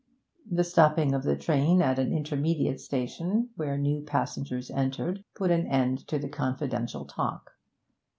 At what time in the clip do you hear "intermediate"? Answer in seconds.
2.11-2.79